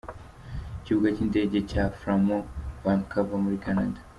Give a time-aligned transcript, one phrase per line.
[0.79, 2.49] Ikibuga cy’Indege cya Fraimont
[2.83, 3.99] Vancouver muri Canada.